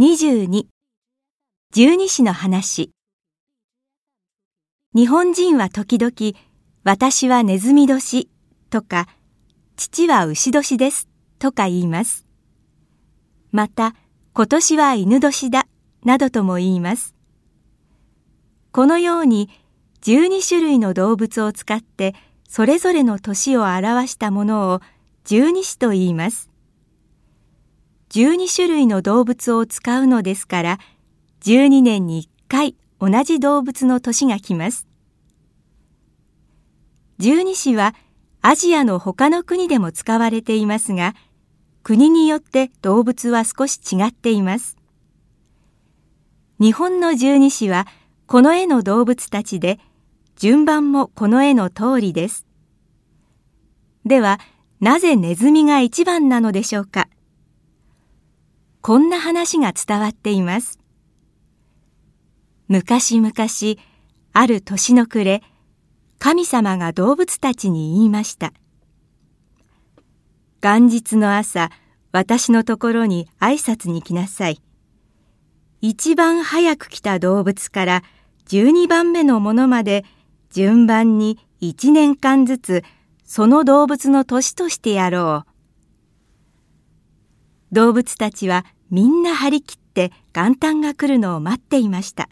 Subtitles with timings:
[0.00, 0.64] 22
[1.74, 2.08] 十二。
[2.08, 2.90] 支の話。
[4.94, 6.14] 日本人は時々
[6.84, 8.30] 私はネズミ年。
[8.70, 9.08] とか
[9.76, 11.06] 父は牛年です。
[11.38, 12.24] とか言います。
[13.52, 13.94] また
[14.32, 15.66] 今年は犬年だ。
[16.02, 17.14] などとも言います。
[18.72, 19.50] このように
[20.00, 22.14] 12種類の動物を使って
[22.48, 24.80] それぞれの年を表したものを
[25.24, 26.49] 十二支と言います。
[28.10, 30.78] 12種類の動物を使うのですから
[31.42, 34.86] 12年に1回同じ動物の年が来ます。
[37.18, 37.94] 十二支は
[38.42, 41.14] アジアの他の国でも使われていますが
[41.82, 44.76] 国によって動物は少し違っています。
[46.58, 47.86] 日本の十二支は
[48.26, 49.78] この絵の動物たちで
[50.36, 52.44] 順番もこの絵の通りです。
[54.04, 54.40] では
[54.80, 57.08] なぜネズミが一番なのでしょうか？
[58.82, 60.78] こんな話が伝わっています。
[62.68, 63.32] 昔々、
[64.32, 65.42] ある年の暮れ、
[66.18, 68.52] 神様が動物たちに言いました。
[70.62, 71.70] 元日の朝、
[72.12, 74.62] 私のところに挨拶に来なさい。
[75.82, 78.02] 一番早く来た動物から
[78.48, 80.04] 12番目のものまで
[80.50, 82.84] 順番に1年間ずつ
[83.24, 85.49] その動物の年としてやろう。
[87.72, 92.28] 動物たちはみんな張り切って元旦が来るのを待っていました。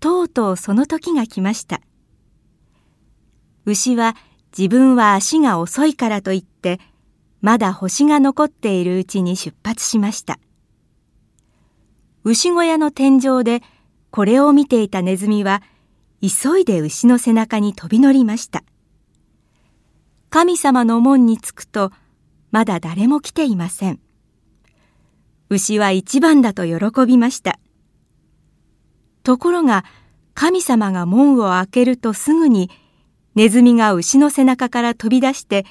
[0.00, 1.80] とうとうその時が来ました。
[3.64, 4.16] 牛は
[4.56, 6.80] 自分は足が遅いからといって
[7.40, 10.38] まだ星が残っているうちに出発しました。
[12.24, 13.62] 牛小屋の天井で
[14.10, 15.62] これを見ていたネズミは
[16.20, 18.64] 急いで牛の背中に飛び乗りました。
[20.30, 21.90] 神様の門に着くと
[22.50, 24.00] まだ誰も来ていません。
[25.50, 27.58] 牛は一番だと喜びました。
[29.22, 29.84] ところが
[30.34, 32.70] 神様が門を開けるとすぐに
[33.34, 35.66] ネズミが牛の背中から飛び出して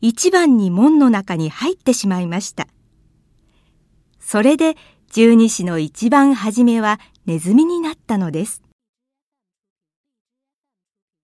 [0.00, 2.68] 一番に門の中に入ってしまいました。
[4.20, 4.76] それで
[5.10, 8.62] 十二支の一番初めはネズミになったのです。